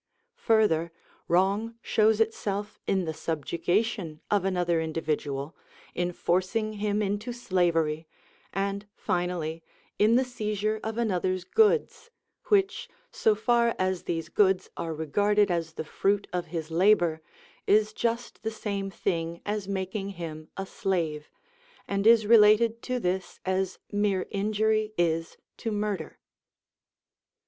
[0.47, 0.91] Further,
[1.27, 5.55] wrong shows itself in the subjugation of another individual,
[5.93, 8.07] in forcing him into slavery,
[8.51, 9.63] and, finally,
[9.99, 12.09] in the seizure of another's goods,
[12.45, 17.21] which, so far as these goods are regarded as the fruit of his labour,
[17.67, 21.29] is just the same thing as making him a slave,
[21.87, 26.17] and is related to this as mere injury is to murder.